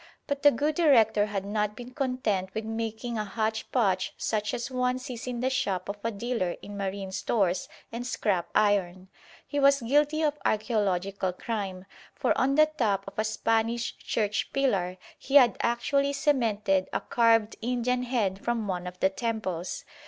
But 0.25 0.41
the 0.41 0.49
good 0.49 0.73
director 0.73 1.27
had 1.27 1.45
not 1.45 1.75
been 1.75 1.91
content 1.91 2.55
with 2.55 2.65
making 2.65 3.19
a 3.19 3.23
hotchpotch 3.23 4.13
such 4.17 4.51
as 4.51 4.71
one 4.71 4.97
sees 4.97 5.27
in 5.27 5.41
the 5.41 5.49
shop 5.51 5.87
of 5.87 5.97
a 6.03 6.09
dealer 6.09 6.55
in 6.63 6.75
marine 6.75 7.11
stores 7.11 7.69
and 7.91 8.03
scrap 8.07 8.49
iron. 8.55 9.09
He 9.45 9.59
was 9.59 9.81
guilty 9.83 10.23
of 10.23 10.39
archæological 10.43 11.37
crime, 11.37 11.85
for 12.15 12.35
on 12.35 12.55
the 12.55 12.65
top 12.65 13.03
of 13.07 13.19
a 13.19 13.23
Spanish 13.23 13.95
church 13.95 14.51
pillar 14.53 14.97
he 15.19 15.35
had 15.35 15.55
actually 15.61 16.13
cemented 16.13 16.89
a 16.91 17.01
carved 17.01 17.55
Indian 17.61 18.01
head 18.01 18.43
from 18.43 18.67
one 18.67 18.87
of 18.87 18.99
the 19.01 19.09
temples. 19.09 19.85